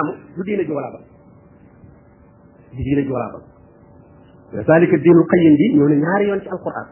[0.00, 1.00] amu du diine ji wala ba
[2.72, 3.38] du diine ji wala ba
[4.58, 6.88] wa zalika dinul qayyim bi ñoo ne ñaari yoon ci alquran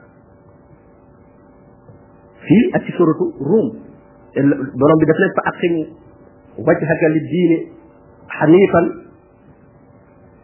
[2.46, 3.68] fii ak ci suratu rum
[4.76, 5.82] borom bi daf leen fa aqimu
[6.71, 7.56] wajhaka li diine
[8.40, 8.95] hanifan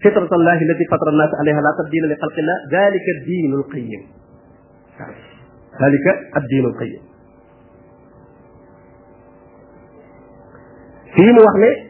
[0.04, 4.02] فطرة الله التي فطر الناس عليها لا تبديل لخلق الله ذلك الدين القيم
[5.80, 6.04] ذلك
[6.36, 7.02] الدين القيم
[11.16, 11.83] في mu wax ne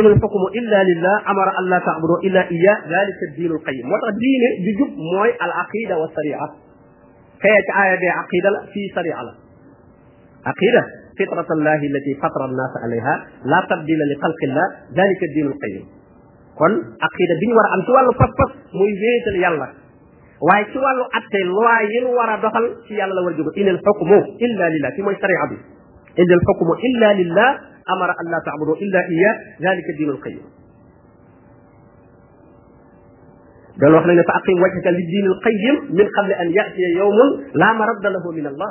[0.00, 4.90] إن الحكم إلا لله أمر أن لا تعبدوا إلا إياه ذلك الدين القيم وتدين بجب
[5.12, 6.46] موي العقيدة والسريعة
[7.42, 9.22] كي آية عقيدة في سريعة
[10.50, 10.82] عقيدة
[11.20, 14.66] فطرة الله التي فطر الناس عليها لا تبديل لخلق الله
[15.02, 15.84] ذلك الدين القيم
[16.58, 16.72] كن
[17.06, 19.68] عقيدة بين وراء أن توالو فقط مويزيت اليالا
[20.48, 23.78] waye ci walu atté loi yi ñu wara doxal ci yalla la wara jogu inal
[23.86, 24.90] hukmu illa
[26.20, 27.50] ان الحكم الا لله
[27.96, 29.34] امر ان لا تعبدوا الا اياه
[29.68, 30.42] ذلك الدين القيم
[33.82, 37.18] قال وخنا فاقيم وجهك للدين القيم من قبل ان ياتي يوم
[37.54, 38.70] لا مرد له من الله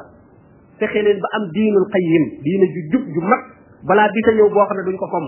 [0.82, 2.62] تخيلين بام دين القيم دين
[2.94, 3.42] جوج جمك
[3.90, 5.26] بلا بيت يو بو خنا دون كو فم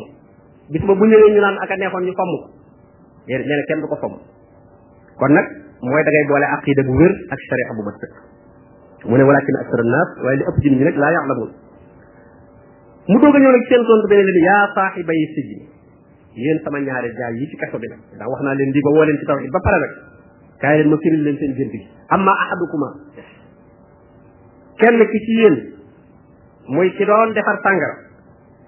[0.74, 2.30] بيت ما بو نيو ني نان اكا نيهون ني فم
[3.30, 4.14] غير نيل كين دوكو فم
[5.20, 5.46] كون نك
[5.86, 6.48] موي داغي بولي
[9.24, 9.32] ولكن
[9.64, 11.50] اكثر الناس ولا افضل منك لا يعلمون
[13.12, 15.56] mu doog a ñëw nag seen tontu beneen bi yaa saaxi bay sijji
[16.44, 18.92] yéen sama ñaari jaay yi ci kaso bi nag ndax wax naa leen lii ba
[18.96, 19.94] woo leen ci tawxid ba pare nag
[20.62, 21.82] kaay leen ma firil leen seen gént gi
[22.16, 22.90] amma ahadukuma
[24.80, 25.56] kenn ki ci yéen
[26.68, 27.96] muy ki doon defar sàngara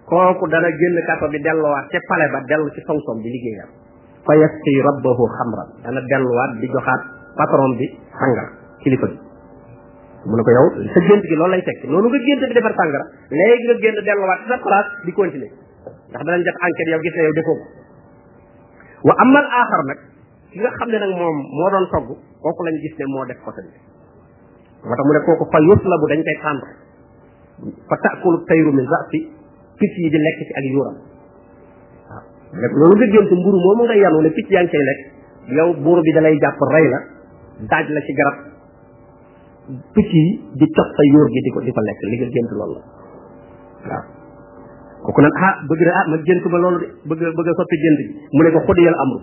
[0.07, 3.69] kooku dana génn kaso bi delluwaat ca pale ba dellu ci somsom bi liggéeyam
[4.23, 7.01] fa yasqi rabbahu xamra dana delluwaat di joxaat
[7.35, 8.45] patron bi sàngara
[8.83, 9.27] kilifa bi
[10.27, 12.73] mu ne ko yow sa gént gi loolu lay teg noonu nga gént di defar
[12.79, 15.51] sàngara léegi nga gént delluwaat sa place di continuer
[16.11, 17.65] ndax danañ def enquête yow gis ne yow defoo ko
[19.07, 19.99] wa amal aaxar nag
[20.51, 22.07] ki nga xam ne nag moom moo doon togg
[22.43, 23.79] kooku lañu gis ne moo def ko tamit
[24.83, 26.61] moo tax mu ne kooku fa yus la bu dañ koy tànd
[27.87, 29.19] fa taakulu tayru min rasi
[29.79, 30.97] picc yi di lekk ci ak yuuram
[32.11, 34.83] waaw mu ne loolu nga gént mburu moomu nga yanu ne picc yaa ngi cay
[34.89, 35.01] lekk
[35.55, 36.99] yow buur bi dalay jàpp rey la
[37.71, 38.48] daaj la ci garab
[39.69, 40.23] picc yi
[40.57, 42.77] di cof sa yóor ko di ko lekk li nga gént loolu
[43.89, 43.99] la
[45.05, 47.77] waaw ah, bëgg na ah man gént ma loolu de bëgg bëgg a soppi
[48.35, 49.17] mu ne ko xodiyal amru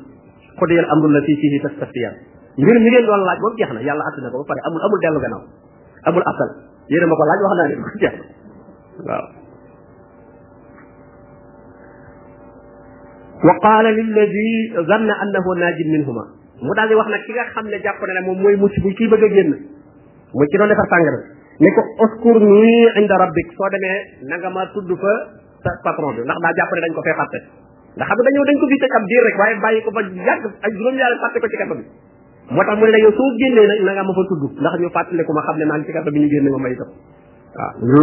[0.61, 2.15] xodiyal amru la fii fii tas tasfiyan
[2.63, 4.81] mbir mi ngeen doon laaj boobu jeex na yàlla àtt na ko ba pare amul
[4.87, 5.43] amul dellu gannaaw
[6.09, 6.51] amul asal
[6.95, 7.65] yéen ma ko ne ko na
[9.07, 9.25] waaw
[13.37, 14.47] wa qaala lilladi
[14.89, 16.25] zanna annahu naajin minhuma
[16.65, 18.65] mu daal di wax nag ki nga xam ne jàpp na ne moom mooy mu
[18.81, 19.76] bu kii bëgg a génn
[20.37, 21.19] mu ci doon defar sàngara
[21.65, 23.99] ne ko oskur nii inda rabbik soo demee
[24.33, 25.13] na nga ma tudd fa
[25.67, 27.39] sa patron bi ndax daa jàpp ne dañ ko fee fàtte
[27.97, 30.45] ndax xam nga dañoo dañ ko bii ab diir rek waaye bàyyi ko ba yàgg
[30.61, 31.75] ak juróom-ñaari fàtte ko
[32.55, 34.89] moo tax mu ne la yow soo génnee na nga ma fa tudd ndax ñu
[34.99, 36.91] fàttaliku ma xam ne maa ngi ci bi ñu génne ma may jox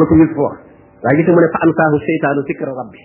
[0.09, 0.57] ko Yuusuf wax
[1.05, 3.01] waaye gis mu ne fa ansaahu seytaanu sikra rabbi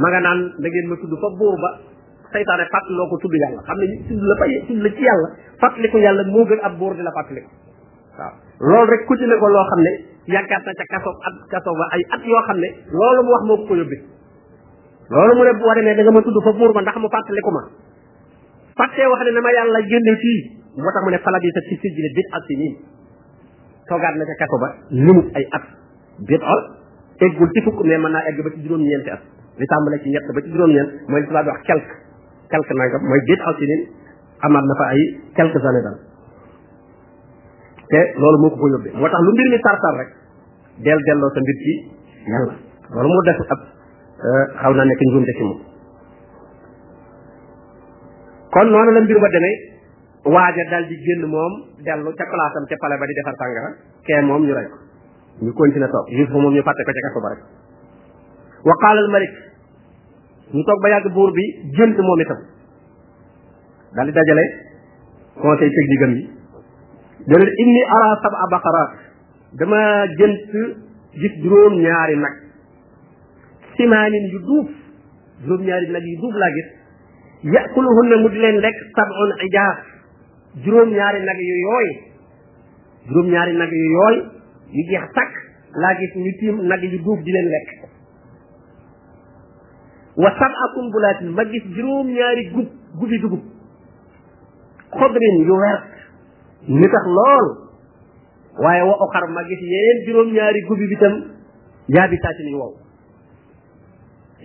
[0.00, 1.70] ma nga naan da ngeen ma tudd fa buur ba
[2.32, 2.64] seytaane
[2.96, 5.28] loo ko tudd yàlla xam ne tudd la fay tudd la ci yàlla
[5.60, 7.59] fàttaliku yàlla moo gën a buur di la fàttaliku
[8.20, 9.90] waaw loolu rek ku na ko loo xam ne
[10.34, 13.58] yàggaat na ca kaso at ba ay at yoo xam ne loolu mu wax moo
[13.68, 13.96] ko yóbbi
[15.10, 17.50] loolu mu ne boo demee da nga ma tudd fa buur ma ndax mu fàttaliku
[17.56, 17.62] ma
[18.78, 20.38] fàttee wax ne na ma yàlla génne fii
[20.78, 22.72] moo tax mu ne falabi sa ci sijji ne bit at si nii
[23.88, 25.64] toogaat na ca kaso ba limut ay at
[26.28, 26.60] bit ol
[27.26, 29.22] eggul ci fukk naa egg ba ci juróom-ñeenti at
[29.58, 31.94] li tàmbale ci ñett ba ci juróom-ñeent mooy li tubaab di wax quelque
[32.50, 33.64] quelque mooy bit al si
[34.40, 35.00] na fa ay
[35.36, 36.09] quelques daal
[37.90, 40.10] te loolu moo ko ko yóbbee moo tax lu mbir mi tartar rek
[40.86, 41.72] del delloo sa mbir ci
[42.32, 42.54] yàlla
[42.94, 45.60] loolu moo def ab euh, xaw naa nekk njuumte ci moom
[48.54, 49.56] kon noonu la mbir ma demee
[50.34, 51.52] waaja daal di génn moom
[51.88, 53.70] dellu ca place am ca pale ba di defar sàngara
[54.06, 54.78] kee moom ñu rey ko
[55.44, 57.42] ñu continué toog Yuusufa moom ñu fàtte ko ca kaso ba rek
[58.70, 59.34] wa qaala al malik
[60.54, 61.42] ñu toog ba yàgg buur bi
[61.74, 62.40] gént moom itam
[63.96, 64.44] daal di dajale
[65.42, 66.38] conseil technique am yi
[67.28, 68.90] daneen inni ara sab'a baqarat
[69.58, 69.80] dama
[70.18, 70.54] jënt
[71.12, 72.36] gis juróom ñaari nag
[73.76, 74.68] simaanin yu duuf
[75.42, 76.68] juróom ñaari nag yu duuf laa gis
[77.54, 79.78] yakuluhunna mu di leen lekk sab'un ijaaf
[80.64, 81.88] juróom ñaari nag yu yooy
[83.08, 84.16] juróom ñaari nag yu yooy
[84.72, 85.32] yu jeex takk
[85.82, 87.68] laa gis ñu tiim nag yu duuf di leen lekk
[90.16, 92.68] wa sab'a kumbulaatin ma gis juróom ñaari gub
[92.98, 93.40] gubi dugub
[94.90, 95.99] xodrin yu wert
[96.68, 97.44] li tax lool
[98.64, 101.22] waaye wa oxar ma gis yeneen juróom-ñaari gubi bi tam
[101.88, 102.74] jaabi sàcc nañ wow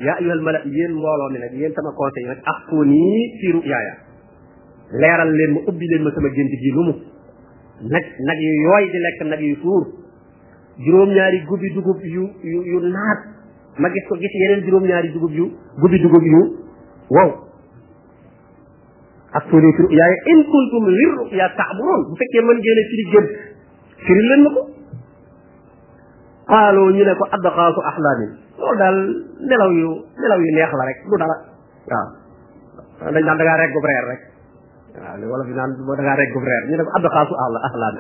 [0.06, 3.62] ya ayuhal mala yéen mbooloo mi nag yéen sama conseil nag ak foo nii fiiru
[3.65, 3.94] yaaya
[5.01, 6.83] leeral leen ma ubbi leen ma sama gént gi lu
[7.89, 9.83] nag nag yu yooy di lekk nag yu suur
[10.79, 13.19] juróom-ñaari gubi dugub yu yu yu naat
[13.77, 15.51] ma gis ko gis yeneen juróom-ñaari dugub yu
[15.81, 16.57] gubi dugub yu
[17.09, 17.44] wow
[19.36, 23.04] ak tuuli fi ruyaa ya in kuntum lir ruyaa bu fekkee mën ngeen a firi
[23.14, 23.30] gént
[24.08, 24.62] firi leen ma ko
[26.96, 28.98] ñu ne ko addaxaasu axlaamin loolu daal
[29.52, 29.92] nelaw yu
[30.24, 31.36] nelaw neex la rek du dara
[31.92, 32.08] waaw
[33.16, 34.06] dañ naan da rek waaw
[35.20, 37.58] li naan da ngaa reggub ñu ne ko addaxaasu ala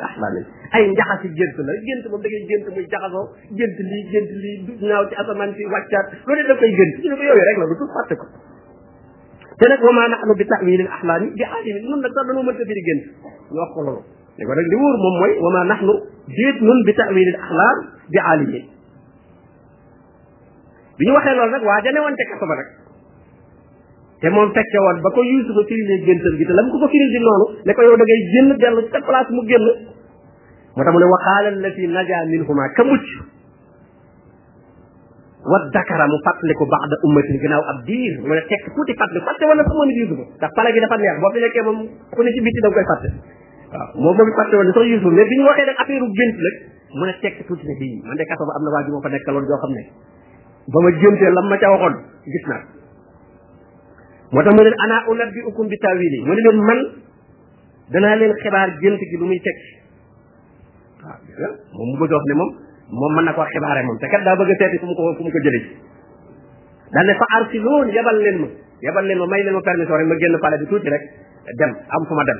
[0.07, 3.23] axlaamin ay njaxasi gént la gént moom da ngay gént muy jaxasoo
[3.59, 7.07] gént lii gént lii du ñaaw ci asamaan si wàccaat loolu da koy gént ñu
[7.11, 8.25] ne ko yooyu rek la du tul fàtte ko
[9.59, 12.63] te nag wa maa nahnu bi ta'wiilil ahlaami bi aalimin nun nag sax dañoo mënta
[12.67, 13.03] firi gént
[13.51, 14.01] ñu wax ko loolu
[14.39, 15.93] li ko nag li wóor moom mooy wa maa nahnu
[16.35, 17.77] déet nun bi ta'wiilil ahlaam
[18.11, 18.65] bi aalimin
[20.99, 22.69] bi ñu waxee loolu nag waa ja newoon ca kaso ba nag
[24.21, 27.09] te moom fekke woon ba ko yuusufa firilee géntam gi te lam ko ko firil
[27.15, 29.63] di noonu ne ko yow da ngay génn dellu sa place mu génn
[30.75, 33.07] moo tax mu ne wa qaala allati naja minhuma ka mucc
[35.55, 39.47] wa dakara mu fàttaliku ba'da ummatin ginnaaw ab diir mu ne tekk tuuti fàttaliku fàtte
[39.51, 41.79] wala sax moom it yuusufa ndax pale gi dafa neex boo fi nekkee moom
[45.31, 46.55] bi ñu waxee nag affaire u gént nag
[46.99, 47.57] mu ne tekk xam
[49.75, 49.81] ne
[50.71, 52.61] ba ma géntee lam ma ca waxoon gis naa
[54.33, 56.79] moo tax mu ne ana unabbi'ukum bi tawili mu ne leen man
[57.91, 57.97] gi
[59.19, 59.69] lu muy tekki
[61.05, 62.49] waaw moom mu bëgg a wax ne moom
[62.93, 65.13] moom mën na ko xibaare moom te kat daa bëgg a seeti fu mu ko
[65.17, 65.65] fu mu ko jëlee
[66.93, 68.47] daal ne fa arsiloon yebal leen ma
[68.85, 71.03] yebal leen ma may leen ma permission rek ma génn pale bi tuuti rek
[71.61, 72.39] dem am fu ma dem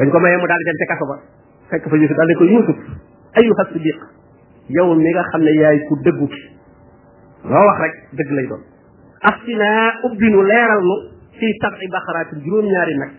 [0.00, 1.16] dañ ko mayee mu daal di dem ca kaso ba
[1.74, 2.78] fekk fa Yusuf daal ne ko Yusuf
[3.36, 4.00] ayyuha siddiq
[4.78, 6.42] yow mi nga xam ne yaay ku dëggu ki
[7.44, 8.62] loo wax rek dëgg lay doon
[9.32, 9.68] aftina
[10.08, 10.96] ubbinu leeral nu
[11.40, 13.12] fii sab'i baqaraatin juróom-ñaari nag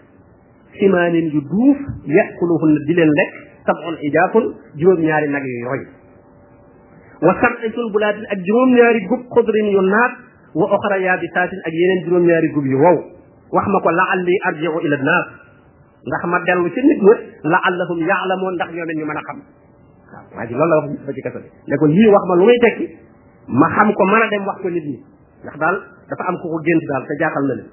[0.82, 1.78] simaanin yu duuf
[2.10, 4.44] yàquluhun di leen lekk sab'un ijaafun
[4.78, 5.82] juróom ñaari nag yu roy
[7.26, 10.14] wa sab'in sunbulaatin ak juróom ñaari gub xudrin yu naat
[10.56, 12.98] wa oxra yaabisaatin ak yeneen juróom ñaari gub yu wow
[13.56, 15.26] wax ma ko la'alli arji'u ila an-nas
[16.10, 17.14] ndax ma dellu ci nit ñi
[17.54, 19.40] la'allahum ya'lamun ndax ñoom ñu mën a xam
[20.36, 22.44] waa ji loolu la wax ba ci kasa bi ne ko lii wax ma lu
[22.50, 22.86] muy tekki
[23.48, 24.98] ma xam ko mën a dem wax ko nit ñi
[25.44, 25.78] ndax daal
[26.10, 27.70] dafa am ku ko gént daal te jaaxal na leen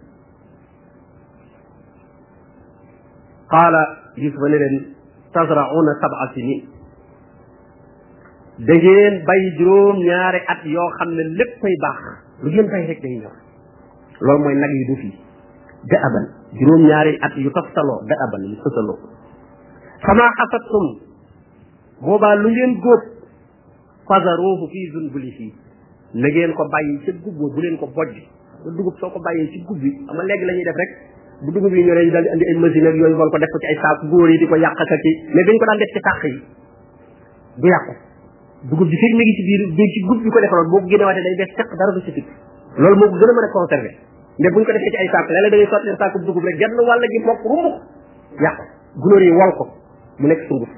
[3.50, 3.82] qaala
[4.20, 4.97] yusuf ne leen
[5.32, 6.62] tasrauna sab'a sinin
[9.28, 12.00] bay juróom ñaari at yoo xam ne léppay baax
[12.42, 13.34] lu ngeen bay rek day ñor
[14.20, 15.10] loolu mooy nag yi du fi
[15.90, 15.96] da
[16.52, 18.98] juróom ñaari at yu toftaloo da aban yu toftaloo
[20.06, 20.86] sama xasattum
[22.02, 23.02] boobaa lu ngeen góob
[24.08, 25.54] fazaruhu fii zunbulihi
[26.14, 28.14] na ngeen ko bàyyi ca gub bu leen ko bojj
[28.64, 30.92] ba dugub soo ko bàyyee ci gub bi xam nga lañuy def rek
[31.46, 33.58] bu dugub yi ñoree ñu daal di andi ay machine yooyu war ko def ko
[33.62, 35.90] ci ay saako góor yi di ko yàq ka ci mais dañ ko daan def
[35.94, 36.32] ci sàq yi
[37.62, 37.92] du yàqu
[38.70, 40.86] dugub bi fekk mi ngi ci biir biir ci gub bi ko defaroon boo ko
[40.86, 41.66] génnewaatee day def seq
[42.74, 43.94] loolu moo ko gën a mën a conserver
[44.38, 46.74] mais buñ ko defee ci ay saako léeg-léeg da ngay sotti saako dugub rek genn
[46.90, 47.76] wàll gi mokk rumbuk
[48.42, 48.64] yàqu
[48.98, 49.64] gunóor yi wal ko
[50.18, 50.70] mu nekk sunguf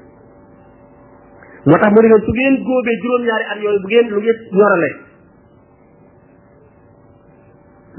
[1.65, 4.37] moo tax mu ne leen su ngeen góobee juróom-ñaari at yooyu bu ngeen lu ngeen
[4.53, 4.89] ñorale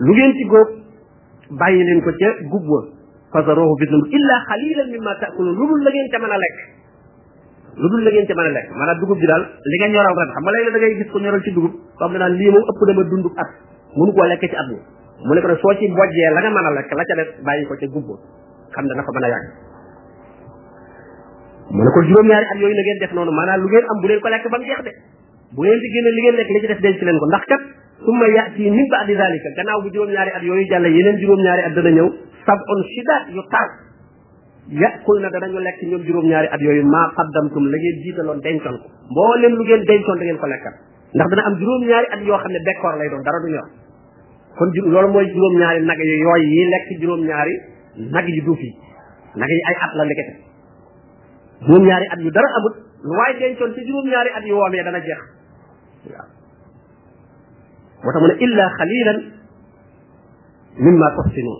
[0.06, 0.81] lu ngeen ci góob
[1.60, 2.80] bàyyi leen ko ca gub wa
[3.34, 6.58] fazaruhu bi dund illa xalilan mimma taakuluun lu dul la ngeen ca mën a lekk
[7.80, 10.14] lu dul la ngeen ca mën a lekk maanaam dugub ji daal li nga ñoral
[10.20, 12.32] ren xam nga léegi da ngay gis ko ñoral ci dugub soo xam ne naan
[12.38, 13.48] lii ëpp dama dund at
[13.96, 14.56] mënu koo lekk ci
[15.26, 17.30] mu ne ko ne soo ci bojjee la nga mën a lekk la ca def
[17.46, 18.16] bàyyi ko ca gub wa
[18.74, 19.50] xam ne man mën a yàgg
[21.74, 24.06] mu ne ko juróom-ñaari at yooyu la ngeen def noonu maanaam lu ngeen am bu
[24.08, 24.92] leen ko lekk ba mu jeex de
[25.56, 27.62] bu ngeen ci génne li ngeen lekk li ci def denc leen ko ndax kat
[28.06, 31.90] summa yaati min baadi dalika gannaaw bu juróom-ñaari at yooyu jàll yeneen juróom-ñaari at dana
[31.96, 32.06] ñëw
[32.48, 33.68] sab'un shidaat yu tar
[34.82, 38.86] yàqul na danañu lekk ñoom juróom-ñaari at yooyu maa qaddamtum la ngeen jiitaloon dencoon ko
[39.12, 40.74] mboolem lu ngeen dencoon da ngeen ko lekkat
[41.48, 43.50] am juróom-ñaari at yoo xam ne bekkoor lay doon dara du
[44.58, 47.54] kon loolu mooy juróom-ñaari nag yi yooyu yi lekk juróom-ñaari
[48.16, 48.70] nag yu duuf yi
[49.36, 50.32] nag yi ay at la ndekete
[51.68, 52.74] juróom-ñaari at yu dara amut
[53.06, 55.20] lu waaye dencoon juróom-ñaari at yu woomee dana jeex
[58.02, 59.16] moo tax mu ne illa xalilan
[60.84, 61.54] mimma tofsinu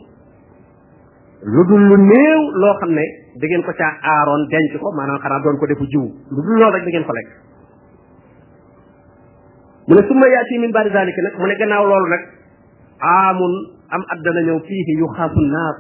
[1.55, 3.05] lu dul lu néew loo xam ne
[3.41, 6.59] da ngeen ko caa aaroon denc ko maanaam xanaa doon ko defu jiw lu dul
[6.61, 7.29] loolu rek da ngeen ko lekk
[9.89, 12.23] mu ne summa yaati min baadi zalika nag mu ne gannaaw loolu nag
[13.01, 13.53] aamun
[13.95, 15.77] am at dana ñëw fiihi yu xaafu naas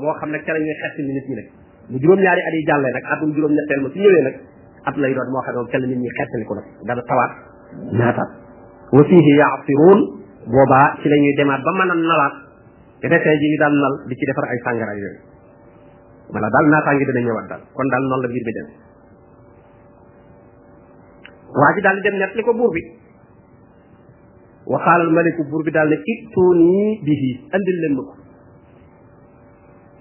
[0.00, 1.48] moo xam ne ca la ñuy xetti nit ñi nag
[1.90, 4.34] mu juróom-ñaari at yi jàllee nag atum juróom-ñetteel ma su ñëwee nag
[4.88, 8.39] at lay doon moo xam ne moom ca nit ñi xettali ko nag dana tawaat
[8.96, 10.00] wa fiihi yaasiruun
[10.52, 12.34] boobaa ci la ñuy demaat ba mën a nalaat
[13.02, 15.20] te defee ñu daal nal di ci defar ay sàngara yooyu
[16.34, 18.68] wala daal naataange dina ñëwaat daal kon daal noonu la mbir mi dem
[21.60, 22.82] waa daal di dem ñett li ko buur bi
[24.66, 28.14] waxaalal maliku buur bi daal ne ittuuni bihi andil leen ma ko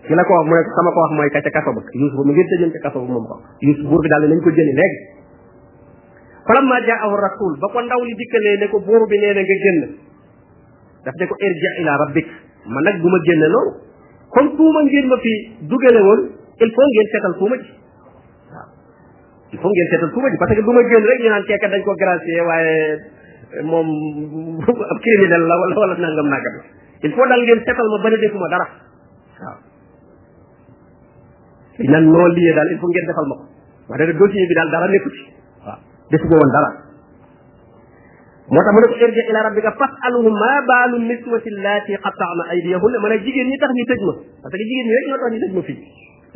[0.08, 2.18] ki la ko wax mu ne sama ko wax mooy ka ca kaso ba Yuusuf
[2.26, 4.50] mu ngir tëjoon ca kaso ba moom ko Yuusuf buur bi daal ne nañ ko
[4.58, 5.00] jëli léegi
[6.50, 9.58] falamma aw rasul ba ko ndaw li dikkalee ne ko buur bi nee na nga
[9.64, 9.80] génn
[11.06, 12.26] daf ne ko irja ila rabbik
[12.66, 13.72] man nag du ma génne loolu
[14.34, 15.32] comme tuuma ngeen ma fi
[15.70, 16.02] dugale
[16.58, 17.56] il faut ngeen seetal tuuma
[19.54, 22.98] ji waaw parce que du génn rek ñu naan keekat dañ ko gracier waaye
[23.62, 23.88] moom
[24.92, 26.56] ab criminel la wala wala nangam nangam
[27.06, 28.68] il faut daal ngeen seetal ma ba ne defuma dara
[31.78, 33.46] daal il faut ngeen defal ma ko
[33.90, 35.26] wax dëgg bi daal dara nekku ci
[35.66, 35.82] waaw
[36.14, 36.72] defu ko woon dara
[38.54, 43.00] moo tax mu ne ko irji ila rabbika fasaluhu ma baalu niswati llati qataana aydiyahunna
[43.04, 44.14] ma ne jigéen ñi tax ñu tëj ma
[44.44, 45.78] parce que jigéen ñi rek ñoo tax ñu tëj ma fii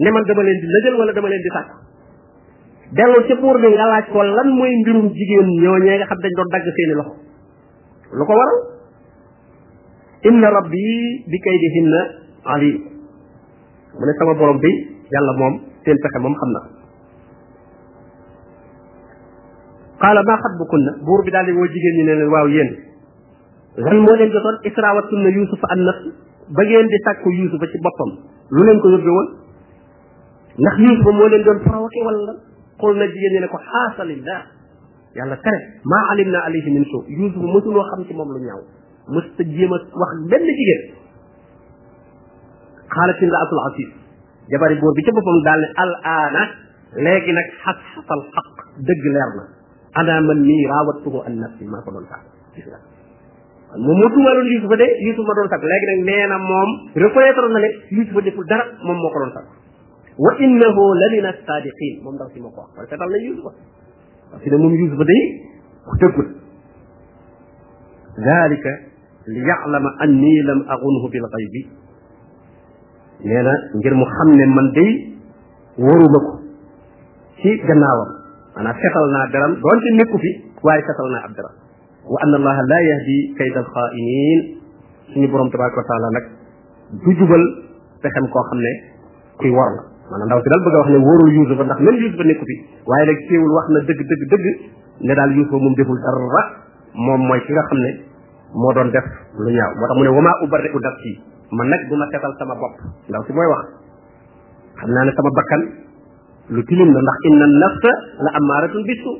[0.03, 1.69] ne man dama leen di lëjal wala dama leen di sàkk
[2.97, 6.49] delloo ci buur bi nga ko lan mooy mbirum jigéen ñooñee nga xam dañ doon
[6.53, 7.13] dagg seeni loxo
[8.17, 8.57] lu ko waral
[10.29, 10.85] inna rabbi
[11.31, 11.99] bi kaydihinna
[12.53, 12.71] ali
[13.97, 14.71] mu ne sama borom bi
[15.09, 15.53] yàlla moom
[15.83, 16.82] seen pexe moom xam na
[20.01, 22.75] قال ما خطبكن بور بي دالي مو جيجين ني نين واو يين
[23.77, 26.03] لان مو لين جوتون اسراوتن يوسف ان نفس
[26.57, 28.11] با ген دي تاكو يوسف سي بوبام
[28.51, 29.27] لو لين كو يوبي وون
[30.59, 32.37] نخ يوسف مو لين دون فروكي ولا
[32.79, 34.37] قلنا جيجين ني كو حاصل الله
[35.17, 35.57] يالا تري
[35.91, 38.59] ما علمنا عليه من سو يوسف مو تنو خام سي موم لو نياو
[39.17, 40.81] مستجيما واخ بن جيجين
[42.95, 43.89] خالد بن عبد العزيز
[44.51, 46.35] جباري بور بي تي بوبام دال الان
[47.05, 48.55] لكنك حق الحق
[48.87, 49.62] دغ ليرنا
[49.93, 52.79] ana man mii raawattuhu an nafsi maa ko doon sàkk gis nga
[53.83, 56.69] moom moo tuumaaloon Yuusufa de Yuusufa ma doon sàkk léegi nag nee na moom
[57.03, 59.49] reconnaître na ne Yuusufa deful dara moom moo ko doon sàkk
[60.23, 63.17] wa innahu la min as-saadiqin moom ndaw si ma ko wax parce que dal na
[63.25, 63.51] Yuusufa
[64.31, 65.21] parce que moom Yuusufa day
[65.87, 66.27] wax dëggul
[68.25, 68.73] dalika
[69.33, 71.61] li ya'lama anni lam axunhu bil xaybi
[73.29, 74.89] nee na ngir mu xam ne man day
[75.77, 76.31] waruma ko
[77.41, 78.22] ci gannaawam
[78.57, 80.31] maanaam setal naa deram doonte nekku fi
[80.67, 81.53] waaye setal naa ab deram
[82.13, 84.39] wa anna allaha la yahdi kayda alxaa'iniin
[85.13, 86.25] suñu borom tabaraka wa taala nag
[87.03, 87.43] du jubal
[88.05, 88.71] pexem koo xam ne
[89.41, 89.81] kuy wor la
[90.11, 92.55] maanaam ndaw si daal bëgg a wax ne wóorul yuusufa ndax même yuusufa nekku fi
[92.91, 94.45] waaye nag teewul wax na dëgg dëgg dëgg
[95.07, 96.43] ne daal yuusufa moom deful dara
[97.05, 97.91] moom mooy ki nga xam ne
[98.53, 101.11] moo doon def lu ñaaw moo tax mu ne wa maa ubarri'u nafsi
[101.57, 102.75] man nag du ma setal sama bopp
[103.09, 103.63] ndaw si mooy wax
[104.81, 105.61] xam naa ne sama bakkan
[106.51, 107.91] lu tilim la ndax inna nafsa
[108.27, 109.11] la amaratul bisu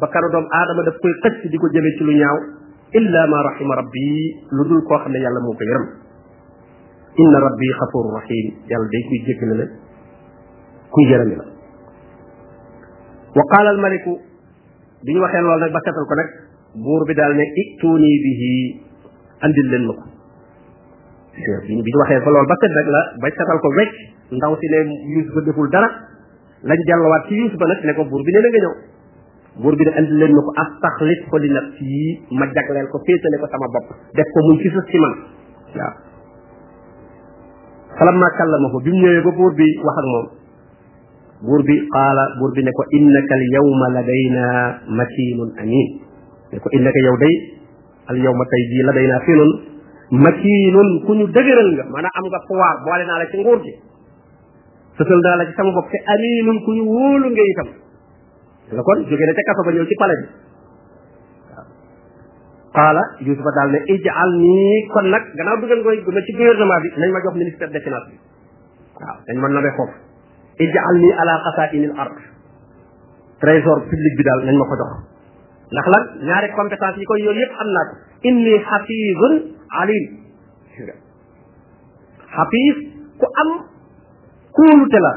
[0.00, 2.36] bakkaru doom aadama daf koy xëcc di ko jëme ci lu ñaaw
[3.00, 4.06] illa ma rahima rabbi
[4.52, 5.86] lu dul koo xam ne yàlla moo ko yërëm
[7.24, 9.64] inna rabbi xafuru rahim yàlla day kuy jéggale la
[10.92, 11.44] kuy yërëmi la
[13.36, 14.12] wa qaala al maliku
[15.04, 16.28] bi ñu waxee lool nag ba setal ko nag
[16.76, 18.54] buur bi daal ne ittuuni bihi
[19.48, 20.04] andil leen ma ko
[21.32, 23.94] bi ñu waxee ba lool ba set rek la ba setal ko wecc
[24.36, 24.78] ndaw si ne
[25.16, 26.12] yus ba deful dara
[26.62, 28.74] lañ delluwaat ci yuusufa nag ne ko buur bi nee na nga ñëw
[29.60, 31.68] buur bi ne andi leen ko astaxlis ko li naf
[32.40, 35.12] ma jagleel ko féetale ko sama bopp def ko muy fisas ci man
[35.76, 35.92] waaw
[37.98, 40.26] falamma kallamahu bi mu ñëwee ba buur bi wax ak moom
[41.44, 44.44] buur bi qaala buur bi ne ko innaka al yawma ladayna
[45.00, 45.88] makinun amin
[46.52, 47.34] ne ko innaka yow day
[48.08, 49.50] al yawma tey jii ladayna finun
[50.08, 53.74] makinun ku ñu dëgëral nga maanaam am nga pouvoir boole naa la ci nguur gi
[54.96, 57.68] sësal naa la ci sama bopp te aminun ku ñu wóolu nga itam
[58.72, 60.26] nga kon jóge na ca kaso ba ñëw ci pale bi
[61.52, 61.68] waaw
[62.76, 66.88] qaala yusufa daal ne ijaal nii kon nag gannaaw dugal koy ma ci gouvernement bi
[66.96, 68.06] nañ ma jox ministère des bi waaw
[69.28, 69.96] dañ ma nobee foofu
[70.64, 72.16] ijaal nii ala xasainil ard
[73.44, 74.92] trésor public bi daal nañ ma ko jox
[75.76, 77.94] ndax lan ñaari compétence yi koy yooyu yëpp am naa ko
[78.30, 79.34] inni xafizun
[79.82, 80.04] alim
[82.36, 82.76] xafiz
[83.20, 83.75] ku am
[84.56, 85.12] kóolute la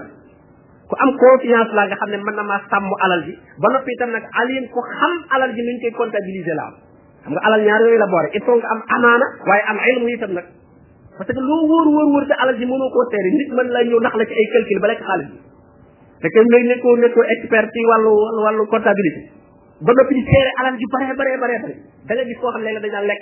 [0.89, 3.91] ku am confiance la nga xam ne mën na maa sàmm alal ji ba noppi
[3.95, 6.73] itam nag alim ku xam alal ji nuñ koy comptabiliser la am
[7.21, 10.07] xam nga alal ñaar yooyu la boore il faut nga am amaana waaye am ilmu
[10.17, 10.45] itam nag
[11.17, 13.79] parce que loo wóor wóor wóor te alal ji mënoo koo seere nit mën la
[13.89, 15.37] ñëw nax la ci ay calcul ba lekk xaalis bi
[16.19, 18.11] te kenn léegi nekkoo nekkoo expert ci wàllu
[18.43, 19.21] wàllu comptabilité
[19.87, 21.75] ba noppi di seere alal ji bare bare bare bare
[22.19, 23.21] da gis koo xam ne léegi dañ daan lekk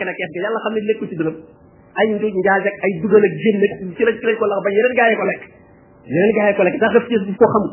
[5.13, 5.65] na kees
[6.05, 7.71] leneen jaxee ko lekk ndax daf ci daf ko xamul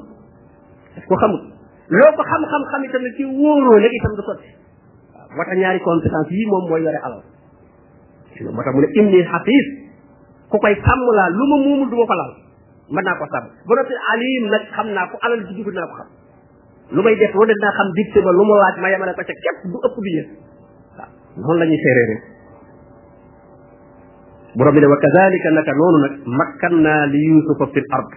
[1.10, 1.40] ko xamul
[1.92, 4.48] loo ko xam-xam-xam itam ne ci wóoroo nag itam du sotti
[5.12, 7.22] waaw moo tax ñaari compétence yi moom mooy yore a moo
[8.32, 9.66] tax mu ne im nii xafiis
[10.48, 11.96] ku koy sàmm laa lu ma muumul du
[12.94, 14.42] ma naa ko sàmm ba noppi alim
[14.74, 16.08] xam naa ko alal ci dugg naa ko xam
[16.94, 19.22] lu may def lu def naa xam digte ba lu ma laaj ma yemale ko
[19.28, 20.28] ca képp du ëpp du yëg
[20.96, 21.80] waaw noonu la ñuy
[24.58, 28.10] borom bi ne wa kazalika naka noonu nag makkan naa li yusufa fil ard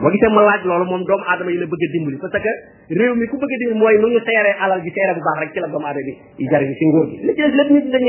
[0.00, 0.30] boo gisee
[0.70, 2.52] loolu moom doom aadama yi la bëgg a dimbali parce que
[2.98, 4.18] réew mi ku bëgg a dimbali mooy nu ñu
[4.60, 6.02] alal ji seere bu baax rek ci doomu aadama
[6.38, 8.02] yi jariñu ci nguur gi li ci des mooy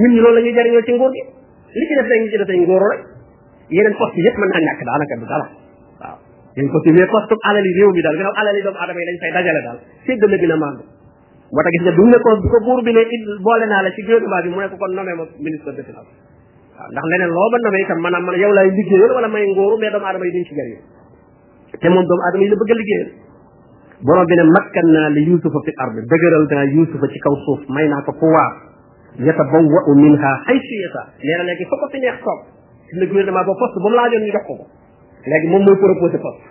[0.00, 1.22] ñun la nguur gi
[1.78, 3.11] li ci def dañu rek
[3.76, 5.46] yeneen poste yëpp mën naa ñàkk daanaka du dara
[6.02, 6.16] waaw
[6.56, 9.32] yeneen poste mais poste alali réew mi daal gannaaw alali doomu aadama yi lañ fay
[9.36, 10.80] dajale daal séddale bi na màgg
[11.54, 13.82] moo tax gis nga bu ne ko bu ko buur bi ne il boole naa
[13.86, 16.10] la ci gouvernement bi mu ne ko kon nommé ma ministre de finance
[16.76, 19.76] waaw ndax leneen loo ma nommé itam maanaam man yow laay liggéeyal wala may ngóoru
[19.80, 20.80] mais doomu aadama yi duñ ci jëriñ
[21.82, 23.10] te moom doomu aadama yi la bëgg a liggéeyal
[24.04, 27.62] borom bi ne makkan naa li yusufa fi ardi dëgëral naa yusufa ci kaw suuf
[27.74, 28.50] may naa ko pouvoir
[29.26, 32.40] yatabawwa'u minha haythu yasha nee na léegi fa ko fi neex toog
[32.92, 34.64] le gouvernement ba poste bu mu laajoon ñu jox ko ko
[35.26, 36.46] léegi moom mooy proposé poste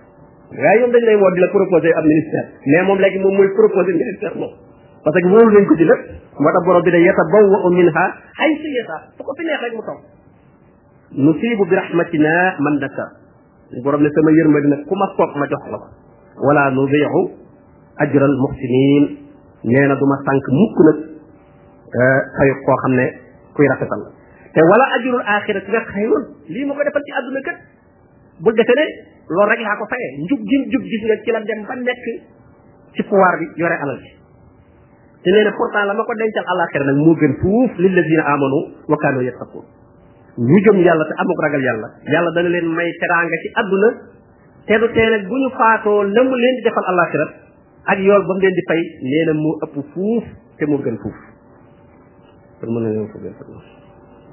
[0.62, 3.50] waaye ñoom dañ lay woo di la proposé ab ministère mais moom léegi moom mooy
[3.56, 4.50] proposé ministère moom
[5.06, 6.02] parce que wóolu nañ ko ci lépp
[6.42, 8.06] moo tax borom bi ne yeta baw wa min ha
[8.42, 9.98] ay si yeta fu ko fi neex rek mu taw
[11.30, 13.06] nusibu bi rahmatina man naka
[13.86, 15.88] borom ne sama yërmadi nag ku ma sopp ma jox la ko
[16.48, 17.38] wala nudiu
[18.02, 19.04] ajra al muhsinin
[19.64, 20.98] nee na du ma sànq mukk nag
[22.36, 23.06] fay koo xam ne
[23.54, 24.21] kuy rafetal la
[24.54, 27.58] te wala ajrul axirati nga xayrun lii ma ko defal ci àdduna kat
[28.46, 28.84] bu defe ne
[29.32, 32.06] loolu rek laa ko fayee njub gi njub gis nga ci la dem ba nekk
[32.92, 34.12] ci pouvoir bi yore alal bi
[35.24, 35.56] te nee na
[35.90, 39.64] la ma ko dencal alaxira nag moo gën fuuf lillazina amanu wa kaanu yattaqun
[40.50, 43.90] ñu jëm yàlla te amuk ragal yàlla yàlla dana leen may teraanga ci àdduna
[44.68, 47.26] te du tee nag bu ñu faatoo la leen di defal alaxira
[47.88, 50.24] ak yool ba mu leen di fay nee moo ëpp fuuf
[50.60, 50.98] te moo gën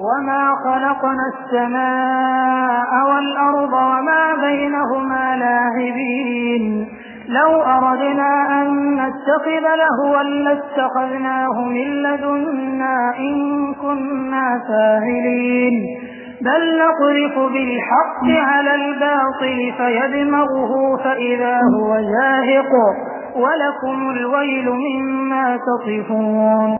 [0.00, 6.99] وما خلقنا السماء والأرض وما بينهما لاهبين
[7.30, 15.86] لو أردنا أن نتخذ لهوا لاتخذناه من لدنا إن كنا فاعلين
[16.40, 22.70] بل نقرف بالحق على الباطل فيدمغه فإذا هو زاهق
[23.36, 26.76] ولكم الويل مما تصفون